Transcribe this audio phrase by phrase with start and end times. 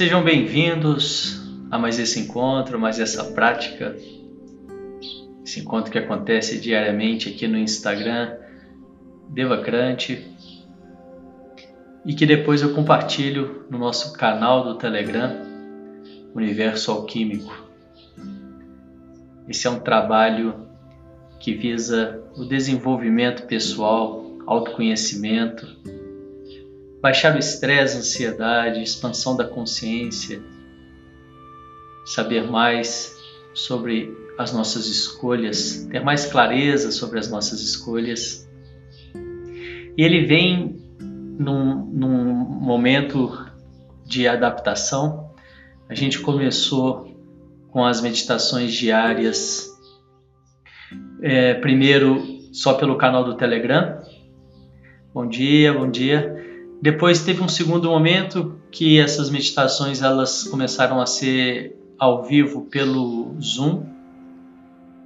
[0.00, 3.94] Sejam bem-vindos a mais esse encontro, mais essa prática,
[5.44, 8.34] esse encontro que acontece diariamente aqui no Instagram
[9.28, 10.26] Devacrante
[12.06, 15.36] e que depois eu compartilho no nosso canal do Telegram
[16.34, 17.68] Universo Alquímico.
[19.46, 20.66] Esse é um trabalho
[21.38, 25.76] que visa o desenvolvimento pessoal, autoconhecimento,
[27.00, 30.42] baixar o estresse, ansiedade, expansão da consciência,
[32.04, 33.16] saber mais
[33.54, 38.48] sobre as nossas escolhas, ter mais clareza sobre as nossas escolhas.
[39.96, 43.46] E ele vem num, num momento
[44.06, 45.34] de adaptação.
[45.88, 47.16] A gente começou
[47.70, 49.68] com as meditações diárias,
[51.22, 54.02] é, primeiro só pelo canal do Telegram.
[55.12, 56.39] Bom dia, bom dia.
[56.80, 63.36] Depois teve um segundo momento que essas meditações elas começaram a ser ao vivo pelo
[63.40, 63.84] Zoom.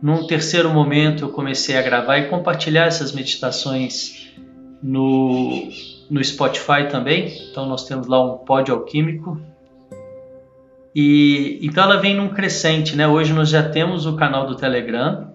[0.00, 4.32] Num terceiro momento eu comecei a gravar e compartilhar essas meditações
[4.80, 5.68] no,
[6.08, 7.36] no Spotify também.
[7.50, 9.40] Então nós temos lá um pod alquímico.
[10.94, 13.08] E então ela vem num crescente, né?
[13.08, 15.34] Hoje nós já temos o canal do Telegram.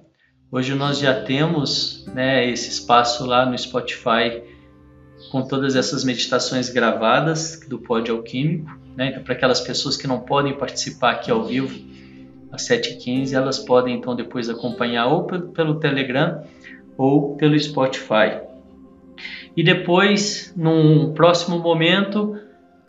[0.49, 4.41] Hoje nós já temos né, esse espaço lá no Spotify
[5.31, 8.77] com todas essas meditações gravadas do Pódio Alquímico.
[8.95, 9.09] Né?
[9.09, 11.79] Então, para aquelas pessoas que não podem participar aqui ao vivo,
[12.51, 16.43] às 7h15, elas podem então depois acompanhar ou pelo, Telegram
[16.97, 18.41] ou pelo Spotify.
[19.55, 22.37] E depois, num próximo momento,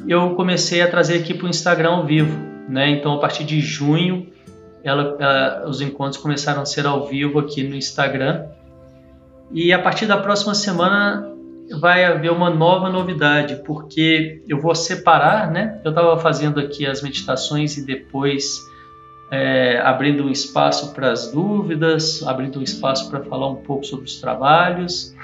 [0.08, 2.36] eu comecei a trazer aqui para o Instagram ao vivo.
[2.68, 2.90] Né?
[2.90, 4.28] Então, a partir de junho,
[4.82, 8.46] ela, ela, os encontros começaram a ser ao vivo aqui no Instagram.
[9.52, 11.30] E a partir da próxima semana
[11.78, 15.80] vai haver uma nova novidade, porque eu vou separar, né?
[15.84, 18.60] Eu estava fazendo aqui as meditações e depois
[19.30, 24.06] é, abrindo um espaço para as dúvidas, abrindo um espaço para falar um pouco sobre
[24.06, 25.14] os trabalhos.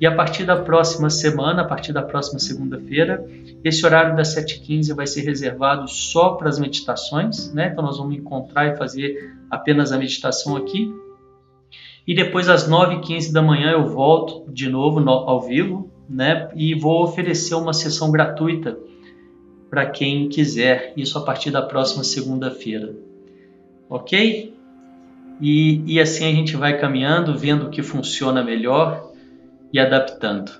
[0.00, 3.24] E a partir da próxima semana, a partir da próxima segunda-feira,
[3.64, 7.70] esse horário das 7h15 vai ser reservado só para as meditações, né?
[7.72, 10.92] Então nós vamos encontrar e fazer apenas a meditação aqui
[12.08, 16.48] e depois às 9h15 da manhã eu volto de novo no, ao vivo, né?
[16.56, 18.78] E vou oferecer uma sessão gratuita
[19.68, 22.96] para quem quiser, isso a partir da próxima segunda-feira.
[23.90, 24.56] Ok?
[25.38, 29.12] E, e assim a gente vai caminhando, vendo o que funciona melhor
[29.70, 30.50] e adaptando.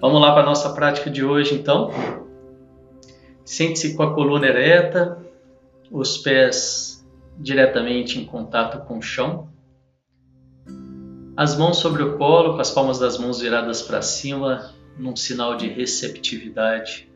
[0.00, 1.92] Vamos lá para a nossa prática de hoje então.
[3.44, 5.18] Sente-se com a coluna ereta,
[5.88, 7.06] os pés
[7.38, 9.49] diretamente em contato com o chão
[11.36, 15.56] as mãos sobre o colo, com as palmas das mãos viradas para cima, num sinal
[15.56, 17.10] de receptividade.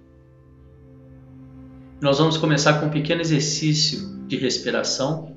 [2.01, 5.35] Nós vamos começar com um pequeno exercício de respiração.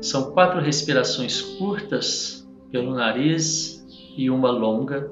[0.00, 3.84] São quatro respirações curtas pelo nariz
[4.16, 5.10] e uma longa.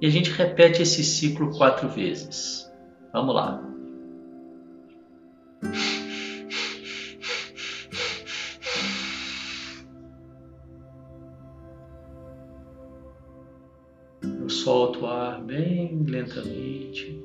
[0.00, 2.70] E a gente repete esse ciclo quatro vezes.
[3.12, 3.62] Vamos lá.
[14.62, 17.20] Solta o ar bem lentamente.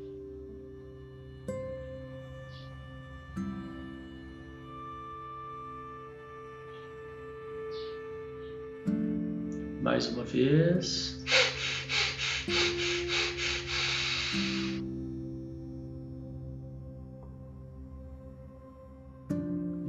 [9.84, 11.24] Mais uma vez.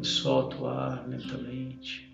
[0.03, 2.08] E solta o ar lentamente.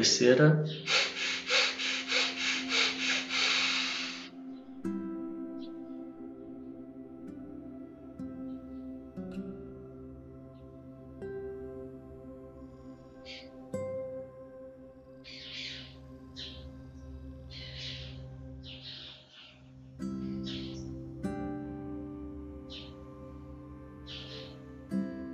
[0.00, 0.64] Terceira.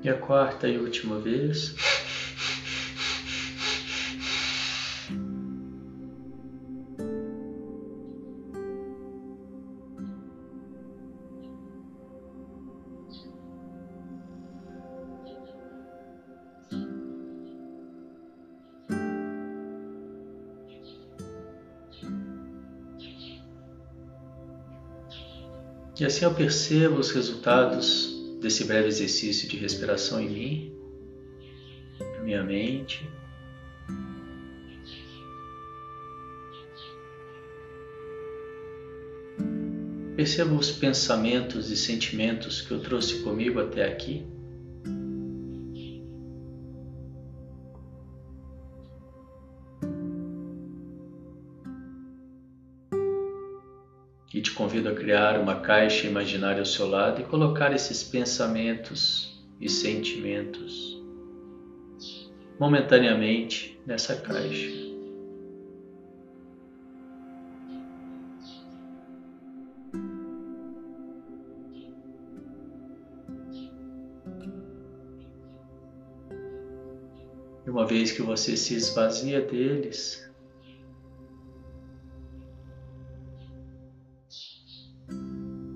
[0.02, 1.95] E a quarta e última vez.
[25.98, 30.76] E assim eu percebo os resultados desse breve exercício de respiração em mim,
[32.26, 33.08] minha mente.
[40.16, 44.26] Perceba os pensamentos e sentimentos que eu trouxe comigo até aqui.
[55.66, 61.02] Caixa imaginária ao seu lado e colocar esses pensamentos e sentimentos
[62.56, 64.86] momentaneamente nessa caixa.
[77.66, 80.25] Uma vez que você se esvazia deles,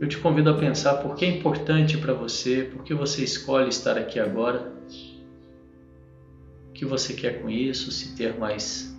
[0.00, 3.68] eu te convido a pensar por que é importante para você, por que você escolhe
[3.68, 4.72] estar aqui agora,
[6.70, 8.96] o que você quer com isso, se ter mais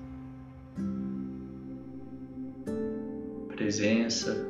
[3.47, 4.47] presença,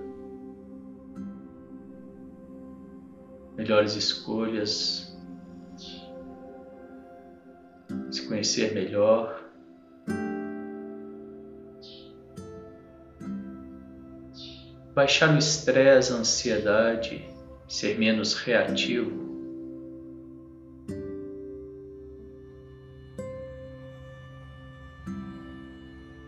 [3.56, 5.18] melhores escolhas,
[8.10, 9.41] se conhecer melhor.
[15.02, 17.28] Baixar o estresse, a ansiedade,
[17.68, 19.12] ser menos reativo.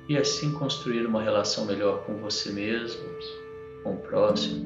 [0.10, 3.04] E assim construir uma relação melhor com você mesmo,
[3.84, 4.66] com o próximo.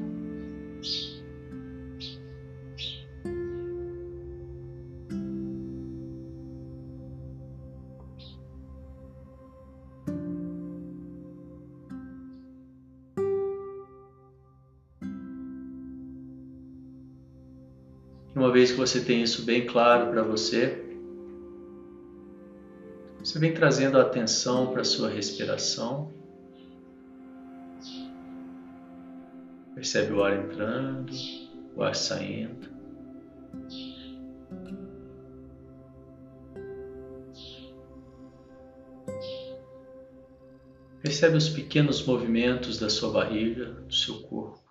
[18.88, 20.82] Você tem isso bem claro para você,
[23.18, 26.10] você vem trazendo a atenção para a sua respiração.
[29.74, 31.12] Percebe o ar entrando,
[31.76, 32.68] o ar saindo.
[41.02, 44.67] Percebe os pequenos movimentos da sua barriga, do seu corpo.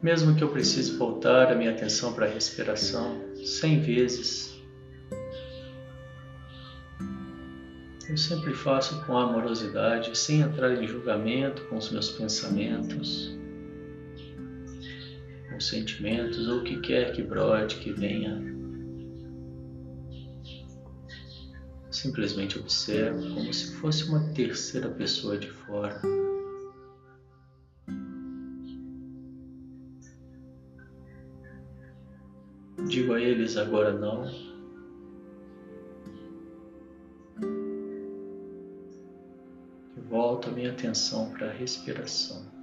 [0.00, 4.56] Mesmo que eu precise voltar a minha atenção para a respiração cem vezes,
[8.08, 13.36] eu sempre faço com amorosidade, sem entrar em julgamento com os meus pensamentos,
[15.50, 18.40] com sentimentos ou o que quer que brode, que venha.
[21.90, 26.00] Simplesmente observo como se fosse uma terceira pessoa de fora.
[32.98, 34.28] Digo a eles agora não.
[40.10, 42.57] Volto a minha atenção para a respiração.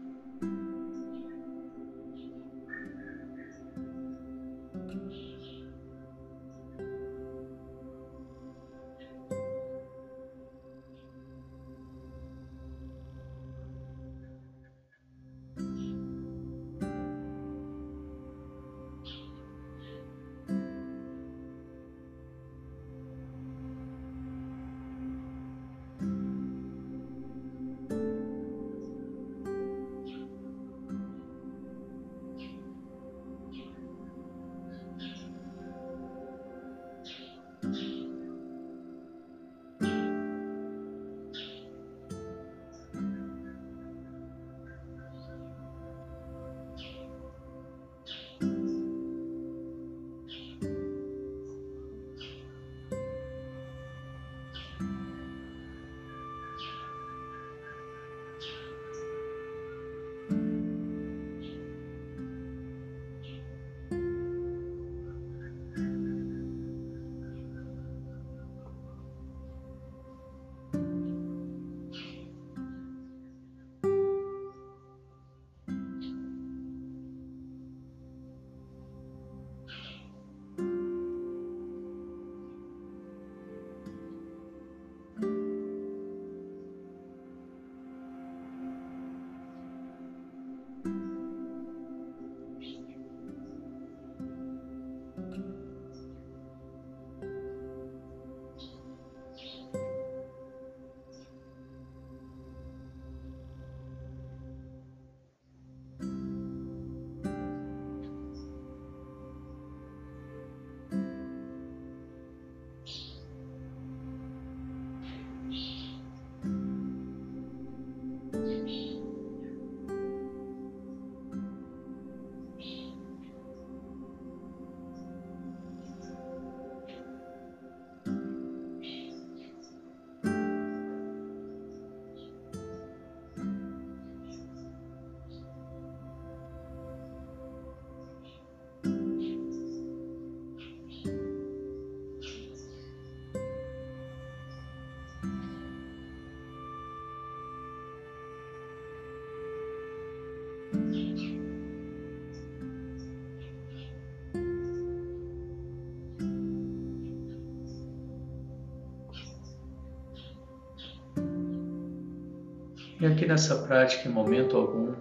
[163.06, 164.96] E aqui nessa prática, em momento algum,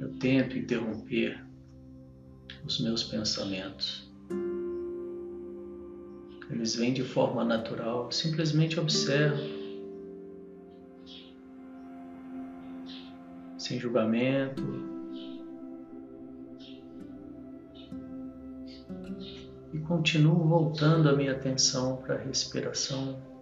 [0.00, 1.40] eu tento interromper
[2.66, 4.12] os meus pensamentos.
[6.50, 9.40] Eles vêm de forma natural, simplesmente observo,
[13.56, 14.64] sem julgamento,
[19.72, 23.33] e continuo voltando a minha atenção para a respiração.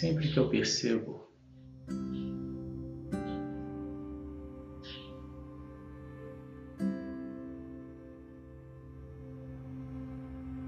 [0.00, 1.28] Sempre que eu percebo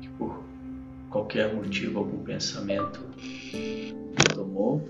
[0.02, 0.44] que por
[1.08, 3.00] qualquer motivo algum pensamento
[3.54, 4.86] me tomou,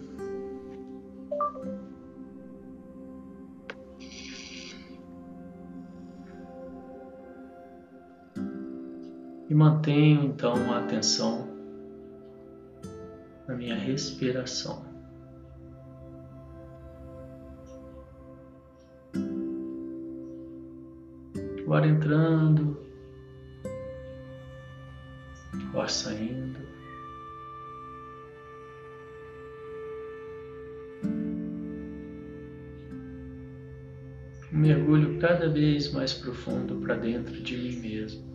[9.48, 11.51] e mantenho então a atenção
[13.46, 14.84] na minha respiração.
[21.66, 22.78] O ar entrando,
[25.72, 26.60] o ar saindo.
[34.50, 38.31] Mergulho cada vez mais profundo para dentro de mim mesmo.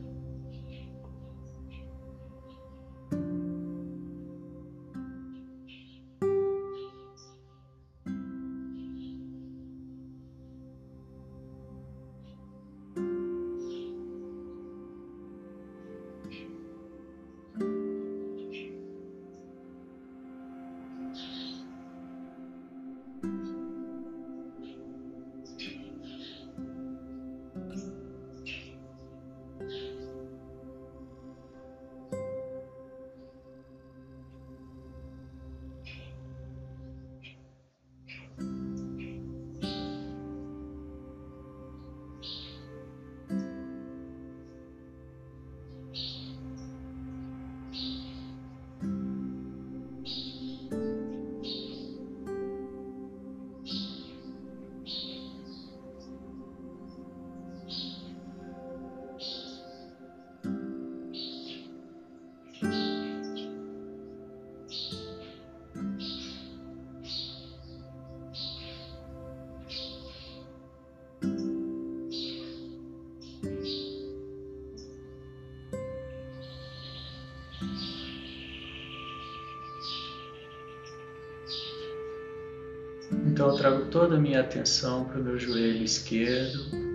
[83.38, 86.87] Então eu trago toda a minha atenção para o meu joelho esquerdo.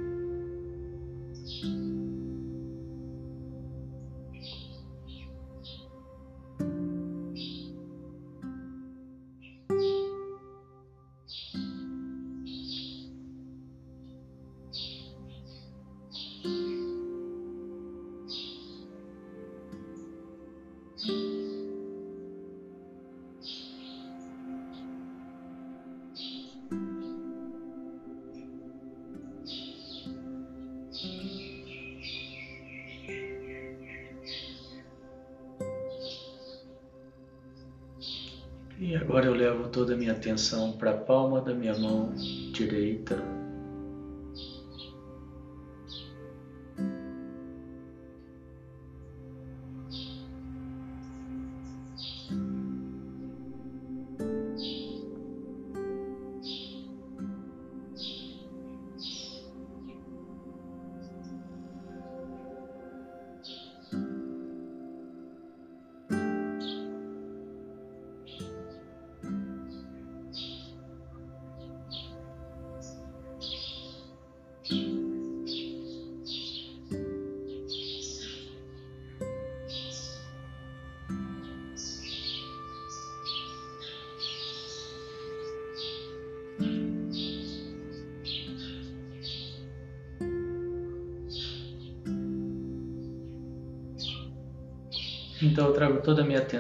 [38.93, 42.13] E agora eu levo toda a minha atenção para a palma da minha mão
[42.53, 43.17] direita.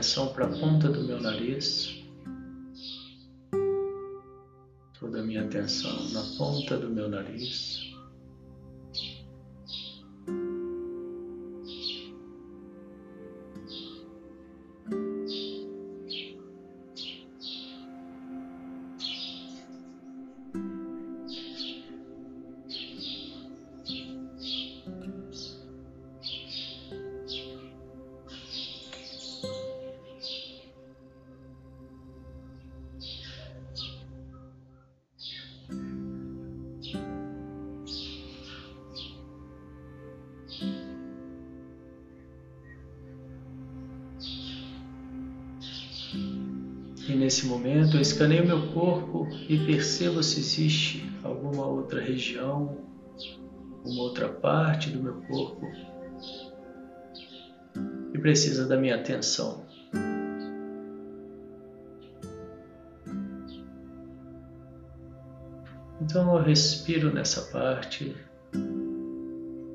[0.03, 2.03] Atenção para a ponta do meu nariz.
[4.99, 7.92] Toda a minha atenção na ponta do meu nariz.
[49.53, 52.79] E percebo se existe alguma outra região,
[53.85, 55.71] uma outra parte do meu corpo
[58.11, 59.67] que precisa da minha atenção.
[66.01, 68.17] Então eu respiro nessa parte,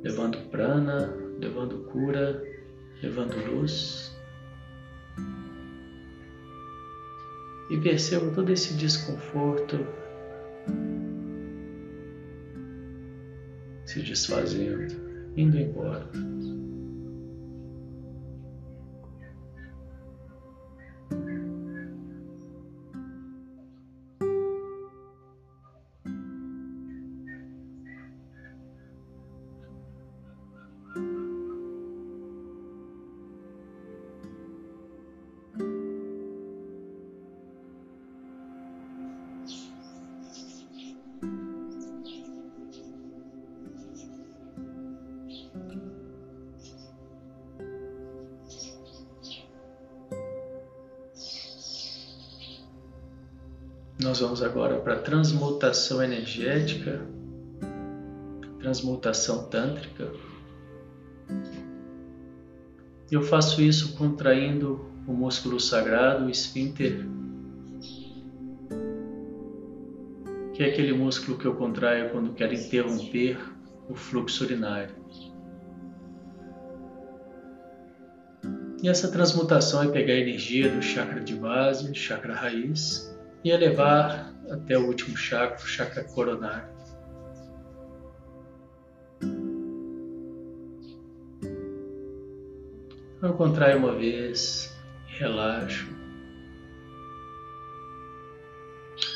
[0.02, 2.44] levando prana, levando cura,
[3.04, 4.17] levando luz.
[7.70, 9.86] E percebo todo esse desconforto
[13.86, 14.94] se desfazendo,
[15.36, 16.10] indo embora.
[54.18, 57.06] Nós vamos agora para transmutação energética,
[58.58, 60.12] transmutação tântrica.
[63.12, 67.06] Eu faço isso contraindo o músculo sagrado, o esfíncter,
[70.52, 73.38] que é aquele músculo que eu contraio quando quero interromper
[73.88, 74.96] o fluxo urinário.
[78.82, 84.34] E essa transmutação é pegar a energia do chakra de base, chakra raiz, e elevar
[84.50, 86.78] até o último chakra, o chakra coronário.
[93.22, 94.76] Eu contraio uma vez,
[95.08, 95.88] relaxo.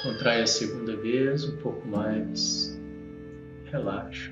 [0.03, 2.79] Contrai a segunda vez, um pouco mais,
[3.65, 4.31] relaxo.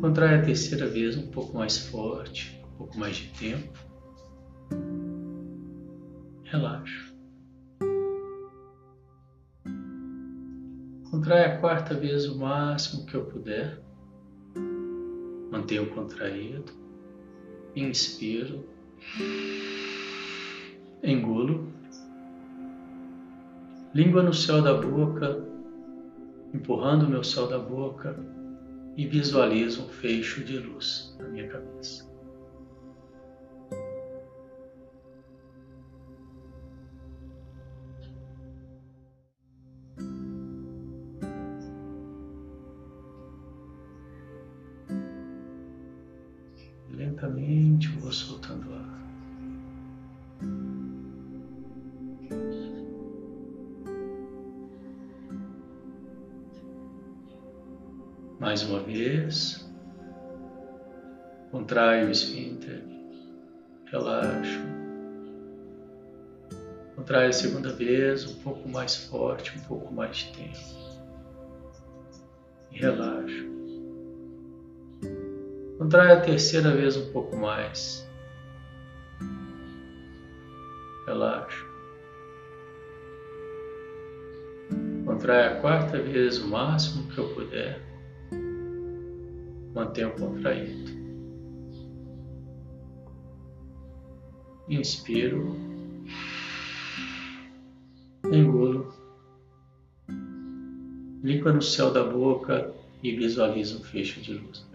[0.00, 3.84] Contrai a terceira vez, um pouco mais forte, um pouco mais de tempo
[6.54, 7.14] relaxo.
[11.10, 13.80] Contrai a quarta vez o máximo que eu puder.
[15.50, 16.72] Mantenho contraído.
[17.74, 18.64] Inspiro.
[21.02, 21.72] Engulo.
[23.94, 25.40] língua no céu da boca,
[26.52, 28.16] empurrando o meu céu da boca
[28.96, 32.13] e visualizo um fecho de luz na minha cabeça.
[58.44, 59.66] Mais uma vez.
[61.50, 62.84] Contrai o esfíncter.
[63.86, 64.60] Relaxo.
[66.94, 70.58] Contrai a segunda vez, um pouco mais forte, um pouco mais tempo.
[72.70, 73.46] E relaxo.
[75.78, 78.06] Contrai a terceira vez um pouco mais.
[81.06, 81.66] Relaxo.
[85.06, 87.93] Contrai a quarta vez o máximo que eu puder
[89.94, 90.92] mantenha contraído.
[94.68, 95.54] Inspiro,
[98.32, 98.92] engulo,
[101.22, 104.66] limpa no céu da boca e visualiza um fecho de luz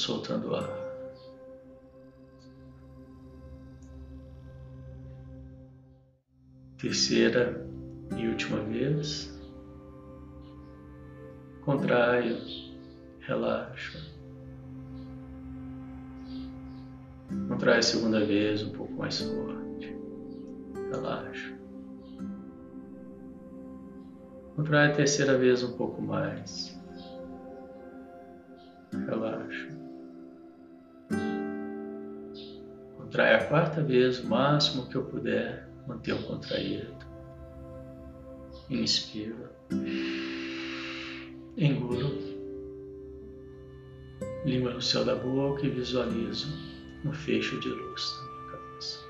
[0.00, 0.68] soltando ar.
[6.78, 7.66] Terceira
[8.16, 9.38] e última vez.
[11.62, 12.38] Contraio,
[13.20, 14.18] relaxo.
[17.48, 19.94] Contrai a segunda vez um pouco mais forte.
[20.90, 21.60] Relaxa.
[24.56, 26.79] Contrai a terceira vez um pouco mais
[33.70, 36.92] quarta vez, o máximo que eu puder, manter o contraído.
[38.68, 39.52] Inspira.
[41.56, 42.10] Engulo.
[44.44, 46.48] Língua no céu da boca e visualizo
[47.04, 48.02] um fecho de luz.
[48.42, 49.09] Lentamente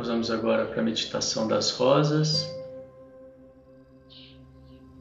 [0.00, 2.50] Nós vamos agora para a meditação das rosas.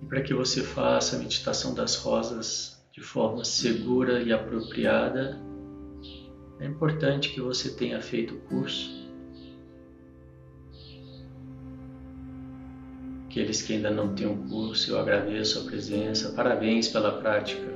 [0.01, 5.39] E para que você faça a meditação das rosas de forma segura e apropriada,
[6.59, 9.09] é importante que você tenha feito o curso.
[13.27, 17.73] Aqueles que ainda não têm o um curso, eu agradeço a presença, parabéns pela prática.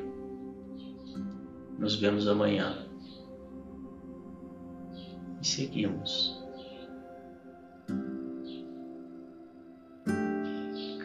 [1.80, 2.86] Nos vemos amanhã.
[5.42, 6.43] E seguimos.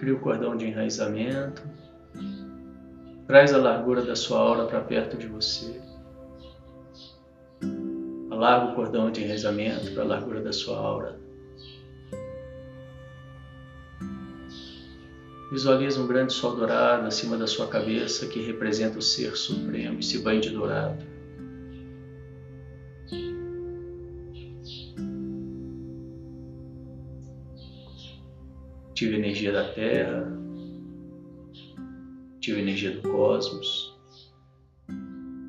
[0.09, 1.62] Cria o cordão de enraizamento.
[3.27, 5.79] Traz a largura da sua aura para perto de você.
[8.31, 11.21] Alarga o cordão de enraizamento para a largura da sua aura.
[15.53, 20.21] Visualiza um grande sol dourado acima da sua cabeça que representa o Ser Supremo, esse
[20.21, 21.05] banho de dourado.
[28.99, 30.27] Tive energia da Terra,
[32.45, 33.97] a energia do cosmos.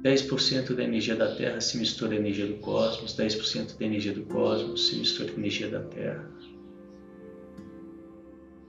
[0.03, 4.21] 10% da energia da Terra se mistura à energia do cosmos, 10% da energia do
[4.25, 6.29] cosmos se mistura à energia da Terra.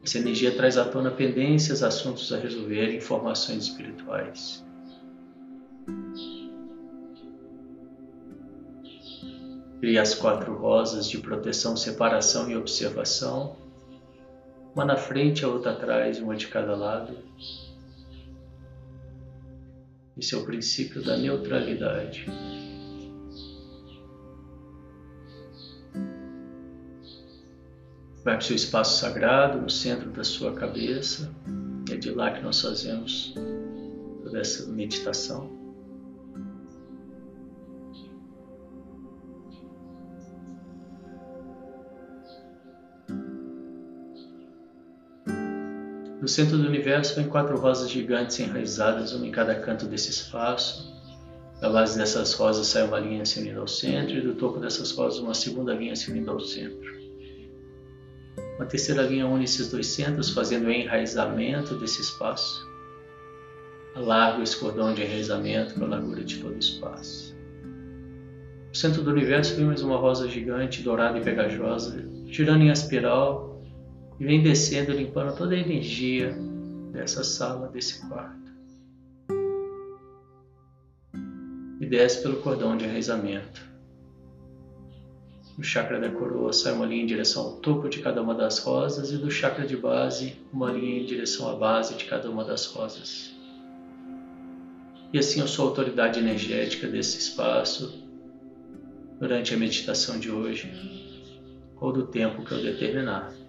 [0.03, 4.64] Essa energia traz à tona pendências, assuntos a resolver, informações espirituais.
[9.81, 13.69] Cria as quatro rosas de proteção, separação e observação,
[14.81, 17.14] uma na frente, a outra atrás, uma de cada lado.
[20.16, 22.25] Esse é o princípio da neutralidade.
[28.25, 31.31] Vai para o seu espaço sagrado, no centro da sua cabeça.
[31.90, 33.35] É de lá que nós fazemos
[34.33, 35.60] dessa meditação.
[46.20, 50.92] No centro do universo vem quatro rosas gigantes enraizadas, uma em cada canto desse espaço.
[51.62, 54.92] Da base dessas rosas sai uma linha se unindo ao centro, e do topo dessas
[54.92, 57.00] rosas uma segunda linha se unindo ao centro.
[58.56, 62.68] Uma terceira linha une esses dois centros, fazendo o enraizamento desse espaço.
[63.94, 67.35] Alarga esse cordão de enraizamento para a largura de todo o espaço.
[68.68, 73.50] No centro do universo vem mais uma rosa gigante, dourada e pegajosa, girando em espiral
[74.20, 76.37] e vem descendo, limpando toda a energia
[76.92, 78.52] dessa sala, desse quarto.
[81.80, 83.70] E desce pelo cordão de enraizamento.
[85.56, 88.59] Do chakra da coroa sai uma linha em direção ao topo de cada uma das
[88.59, 92.44] rosas, e do chakra de base, uma linha em direção à base de cada uma
[92.44, 93.35] das rosas.
[95.12, 98.06] E assim eu sou a autoridade energética desse espaço
[99.18, 100.70] durante a meditação de hoje,
[101.80, 103.39] ou do tempo que eu determinar.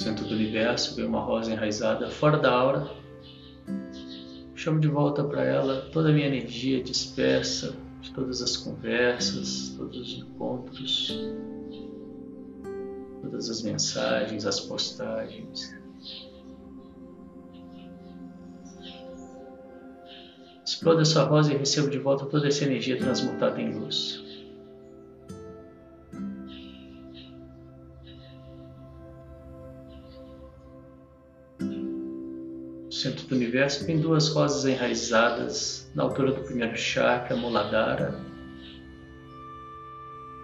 [0.00, 2.90] Centro do universo, vem uma rosa enraizada fora da aura.
[4.54, 10.00] Chamo de volta para ela toda a minha energia dispersa de todas as conversas, todos
[10.00, 11.18] os encontros,
[13.22, 15.78] todas as mensagens, as postagens.
[20.64, 24.29] Exploda essa rosa e recebo de volta toda essa energia transmutada em luz.
[33.00, 38.20] Centro do universo, tem duas rosas enraizadas na altura do primeiro chakra, Muladhara,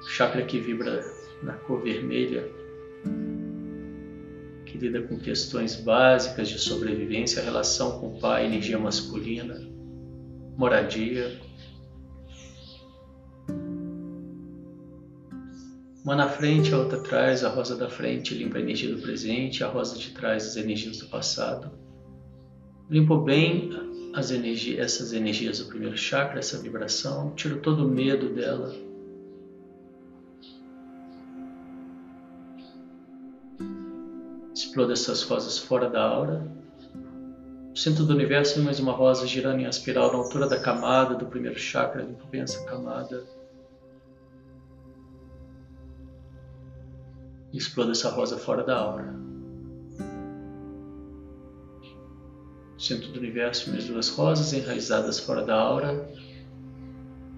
[0.08, 1.04] chakra que vibra
[1.42, 2.48] na cor vermelha,
[4.64, 9.60] que lida com questões básicas de sobrevivência, relação com o pai, energia masculina,
[10.56, 11.38] moradia.
[16.02, 19.62] Uma na frente, a outra atrás, a rosa da frente limpa a energia do presente,
[19.62, 21.85] a rosa de trás as energias do passado.
[22.88, 23.70] Limpo bem
[24.78, 28.72] essas energias do primeiro chakra, essa vibração, tiro todo o medo dela.
[34.54, 36.48] Exploda essas rosas fora da aura.
[37.70, 41.26] No centro do universo, mais uma rosa girando em espiral na altura da camada do
[41.26, 42.02] primeiro chakra.
[42.02, 43.22] Limpo bem essa camada.
[47.52, 49.26] E exploda essa rosa fora da aura.
[52.78, 56.08] Centro do universo, minhas duas rosas enraizadas fora da aura,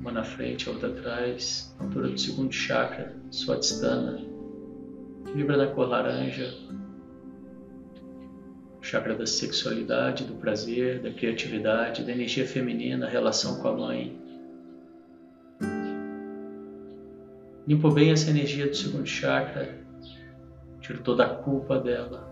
[0.01, 4.21] uma na frente, a outra atrás, altura do segundo chakra, Swadhisthana,
[5.27, 6.55] que vibra na cor laranja,
[8.81, 14.19] chakra da sexualidade, do prazer, da criatividade, da energia feminina, a relação com a mãe.
[17.67, 19.79] Limpo bem essa energia do segundo chakra,
[20.81, 22.28] tiro toda a culpa dela.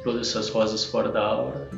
[0.00, 1.68] Exploda essas rosas fora da aura.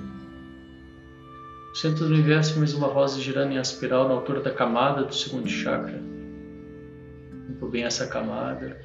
[1.74, 5.48] Centro do universo, mais uma rosa girando em espiral na altura da camada do segundo
[5.48, 6.00] chakra.
[7.48, 8.80] Limpo bem essa camada.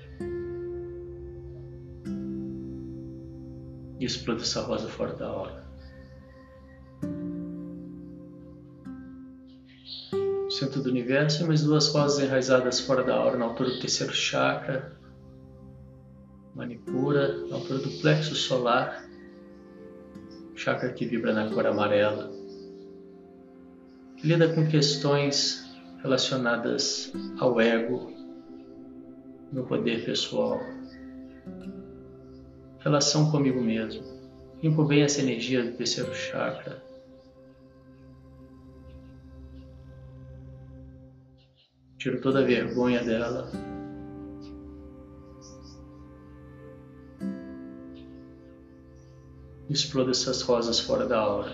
[4.00, 5.67] E exploda essa rosa fora da aura.
[10.50, 14.97] Centro do universo, mais duas rosas enraizadas fora da aura na altura do terceiro chakra.
[16.56, 19.07] Manipura, na altura do plexo solar
[20.58, 22.32] chakra que vibra na cor amarela,
[24.17, 25.63] que lida com questões
[26.02, 28.12] relacionadas ao ego,
[29.54, 30.60] meu poder pessoal,
[32.80, 34.04] relação comigo mesmo.
[34.62, 36.84] Limpo bem essa energia do terceiro chakra.
[42.00, 43.52] Tiro toda a vergonha dela.
[49.73, 51.51] Exploda essas rosas fora da aura.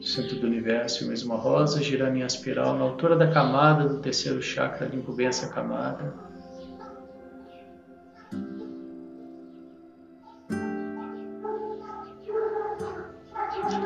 [0.00, 4.40] Centro do universo, mais uma rosa girando em espiral na altura da camada do terceiro
[4.42, 6.14] chakra, limpo bem essa camada.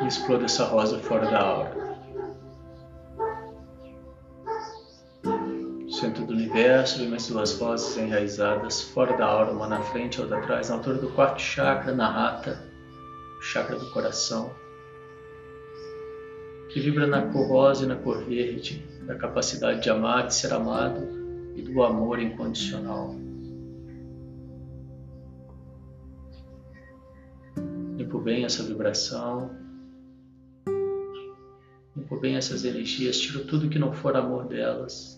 [0.02, 1.88] E exploda essa rosa fora da aura.
[5.98, 10.38] Centro do universo, e mais duas vozes enraizadas fora da aura, uma na frente, outra
[10.38, 12.66] atrás, na altura do quarto chakra, na rata.
[13.40, 14.50] chakra do coração,
[16.70, 20.52] que vibra na cor rosa e na cor verde, da capacidade de amar, de ser
[20.52, 21.00] amado
[21.54, 23.14] e do amor incondicional.
[27.96, 29.50] Limpo bem essa vibração,
[31.96, 35.17] limpo bem essas energias, tiro tudo que não for amor delas.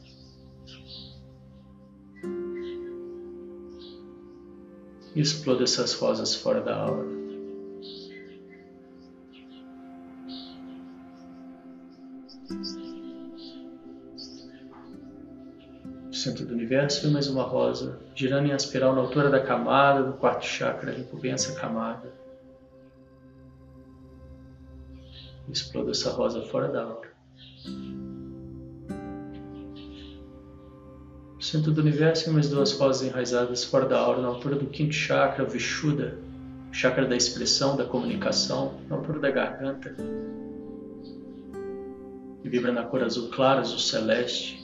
[5.14, 7.20] E exploda essas rosas fora da aura.
[16.20, 20.12] centro do universo e mais uma rosa, girando em espiral na altura da camada do
[20.12, 22.12] quarto chakra, limpo bem essa camada.
[25.48, 27.10] Explodo essa rosa fora da aura.
[31.50, 34.94] Centro do universo e mais duas rosas enraizadas fora da aura, na altura do quinto
[34.94, 36.16] chakra, Vishuddha,
[36.70, 39.96] chakra da expressão, da comunicação, na altura da garganta.
[42.44, 44.60] E vibra na cor azul clara, azul celeste,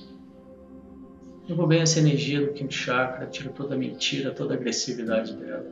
[1.49, 5.35] eu vou bem essa energia do quinto chakra, tiro toda a mentira, toda a agressividade
[5.35, 5.67] dela.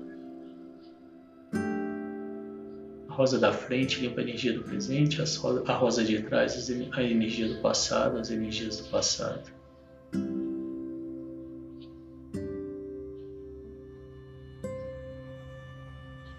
[3.09, 7.55] A rosa da frente limpa a energia do presente, a rosa de trás a energia
[7.55, 9.64] do passado, as energias do passado.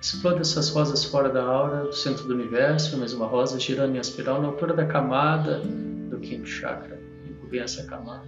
[0.05, 3.99] Exploda essas rosas fora da aura, do centro do universo, mais uma rosa girando em
[3.99, 7.01] espiral na altura da camada do quinto chakra.
[7.49, 8.23] Bem essa camada.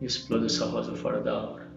[0.00, 1.69] exploda essa rosa fora da aura.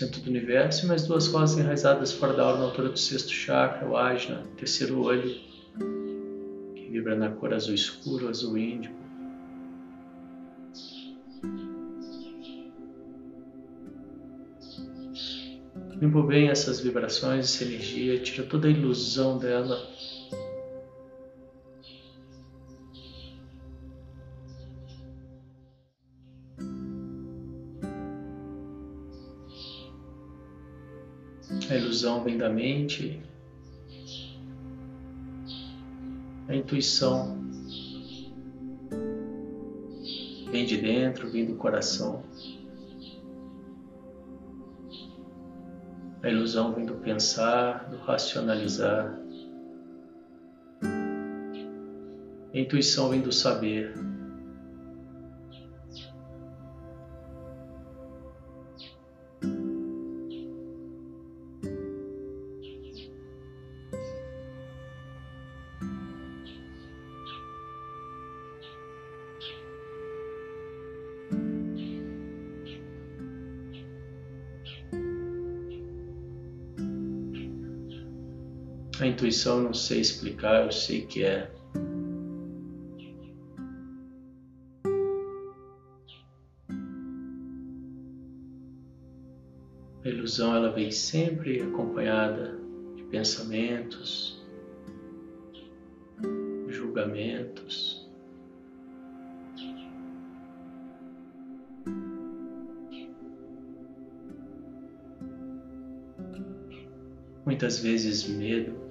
[0.00, 3.32] Centro do universo, e mais duas rosas enraizadas fora da aura na altura do sexto
[3.32, 5.38] chakra, o ajna, terceiro olho,
[6.74, 8.94] que vibra na cor azul escuro, azul índico.
[16.00, 19.86] Limpo bem essas vibrações, essa energia, tira toda a ilusão dela
[31.70, 33.22] A ilusão vem da mente,
[36.48, 37.38] a intuição
[40.50, 42.24] vem de dentro, vem do coração.
[46.24, 49.16] A ilusão vem do pensar, do racionalizar.
[52.52, 53.94] A intuição vem do saber.
[79.00, 81.50] A intuição não sei explicar, eu sei que é.
[90.04, 92.58] A ilusão ela vem sempre acompanhada
[92.94, 94.38] de pensamentos,
[96.68, 98.06] julgamentos.
[107.46, 108.89] Muitas vezes medo.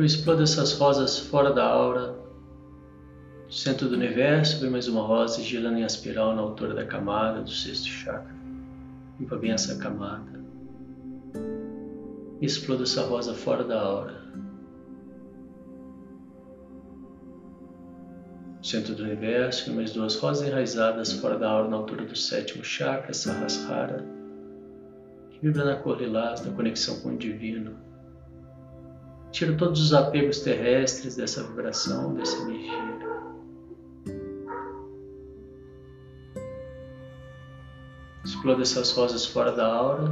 [0.00, 2.16] Eu explodo essas rosas fora da aura.
[3.44, 7.42] No centro do universo, vem mais uma rosa girando em espiral na altura da camada
[7.42, 8.34] do sexto chakra.
[9.18, 10.42] Limpa bem essa camada.
[12.40, 14.24] Explodo essa rosa fora da aura.
[18.62, 22.64] Centro do universo, vem mais duas rosas enraizadas fora da aura na altura do sétimo
[22.64, 24.02] chakra, Sahasrara,
[25.28, 27.89] que vibra na cor lilás da conexão com o divino.
[29.32, 33.00] Tiro todos os apegos terrestres dessa vibração, dessa energia.
[38.24, 40.10] Exploda essas rosas fora da aura.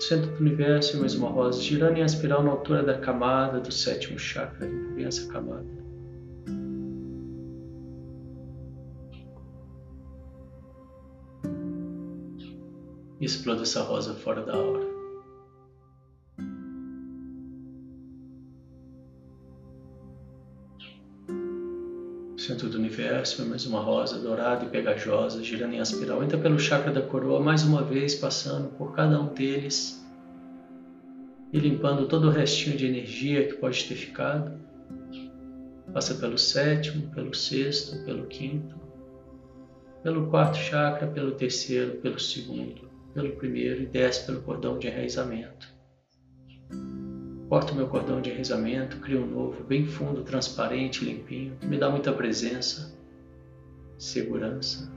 [0.00, 4.18] Centro do universo, mais uma rosa, girando em espiral na altura da camada do sétimo
[4.18, 4.66] chakra.
[4.94, 5.66] Bem essa camada.
[13.20, 14.95] E exploda essa rosa fora da aura.
[22.46, 26.22] Centro do universo, mais uma rosa dourada e pegajosa, girando em espiral.
[26.22, 30.00] Entra pelo chakra da coroa, mais uma vez, passando por cada um deles
[31.52, 34.60] e limpando todo o restinho de energia que pode ter ficado.
[35.92, 38.76] Passa pelo sétimo, pelo sexto, pelo quinto,
[40.04, 45.66] pelo quarto chakra, pelo terceiro, pelo segundo, pelo primeiro e desce pelo cordão de enraizamento.
[47.48, 51.88] Corto meu cordão de enraizamento, crio um novo, bem fundo, transparente, limpinho, que me dá
[51.88, 52.92] muita presença,
[53.96, 54.90] segurança.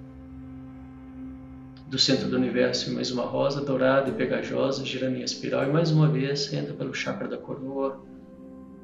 [1.88, 5.92] Do centro do universo, mais uma rosa dourada e pegajosa, girando em espiral, e mais
[5.92, 8.04] uma vez entra pelo chakra da coroa,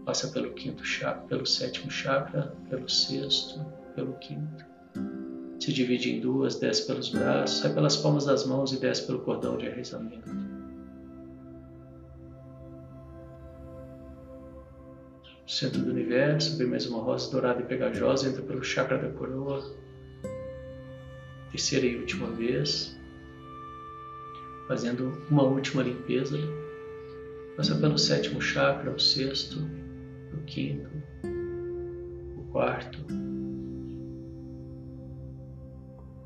[0.06, 3.60] passa pelo quinto chakra, pelo sétimo chakra, pelo sexto,
[3.96, 4.64] pelo quinto.
[5.60, 9.20] Se divide em duas, desce pelos braços, sai pelas palmas das mãos e desce pelo
[9.20, 10.55] cordão de enraizamento.
[15.48, 19.64] Centro do universo, vem mais uma rosa dourada e pegajosa, entra pelo chakra da coroa,
[21.52, 22.98] terceira e última vez,
[24.68, 26.38] fazendo uma última limpeza,
[27.56, 29.60] passa pelo sétimo chakra, o sexto,
[30.34, 30.90] o quinto,
[32.38, 33.00] o quarto,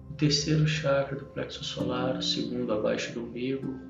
[0.09, 3.88] o terceiro chakra do plexo solar, o segundo abaixo do umbigo,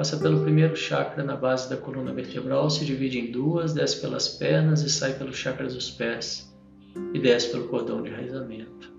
[0.00, 4.30] Passa pelo primeiro chakra na base da coluna vertebral, se divide em duas, desce pelas
[4.30, 6.50] pernas e sai pelos chakras dos pés
[7.12, 8.90] e desce pelo cordão de enraizamento.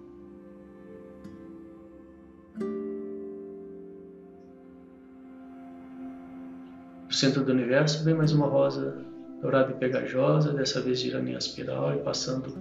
[7.08, 9.04] No centro do universo vem mais uma rosa
[9.42, 12.56] dourada e pegajosa, dessa vez girando em espiral e passando,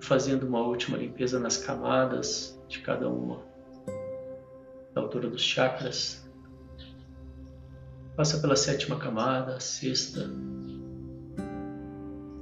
[0.00, 3.42] fazendo uma última limpeza nas camadas de cada uma,
[4.94, 6.25] da altura dos chakras,
[8.16, 10.30] Passa pela sétima camada, a sexta,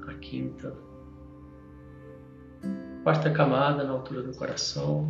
[0.07, 0.73] a quinta,
[3.03, 5.09] quarta camada na altura do coração,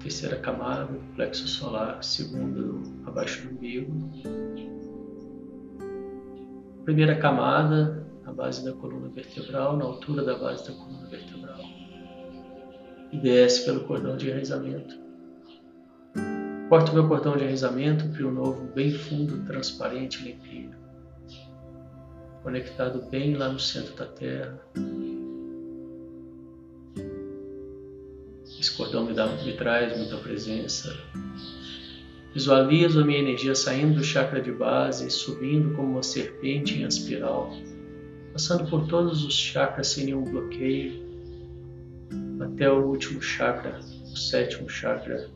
[0.00, 2.60] terceira camada do plexo solar, segunda
[3.06, 3.92] abaixo do umbigo,
[6.84, 11.60] primeira camada na base da coluna vertebral, na altura da base da coluna vertebral,
[13.12, 15.03] e desce pelo cordão de enraizamento
[16.68, 20.74] Corto meu cordão de enraizamento, crio um novo bem fundo, transparente limpinho.
[22.42, 24.58] Conectado bem lá no centro da Terra.
[28.58, 30.96] Esse cordão me, dá, me traz muita presença.
[32.32, 37.52] Visualizo a minha energia saindo do chakra de base, subindo como uma serpente em espiral,
[38.32, 41.04] passando por todos os chakras sem nenhum bloqueio,
[42.40, 45.30] até o último chakra, o sétimo chakra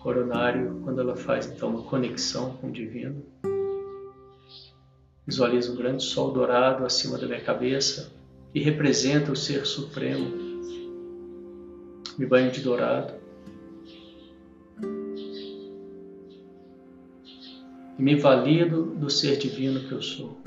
[0.00, 3.22] coronário, quando ela faz então uma conexão com o divino.
[5.26, 8.12] Visualizo um grande sol dourado acima da minha cabeça
[8.52, 10.50] que representa o Ser Supremo.
[12.18, 13.14] Me banho de dourado.
[17.98, 20.38] E me valido do ser divino que eu sou.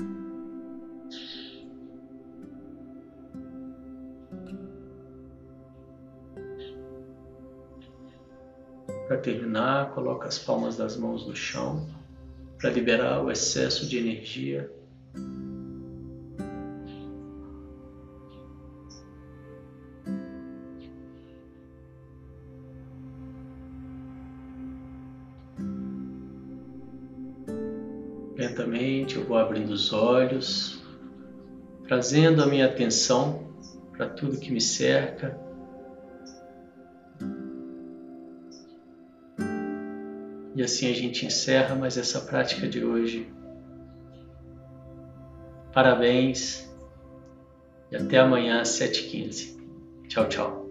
[9.24, 11.88] Terminar, coloca as palmas das mãos no chão
[12.58, 14.70] para liberar o excesso de energia.
[28.36, 30.82] Lentamente eu vou abrindo os olhos,
[31.84, 33.48] trazendo a minha atenção
[33.92, 35.43] para tudo que me cerca
[40.64, 43.32] assim a gente encerra mais essa prática de hoje.
[45.72, 46.68] Parabéns
[47.90, 49.56] e até amanhã às 7h15.
[50.08, 50.63] Tchau, tchau.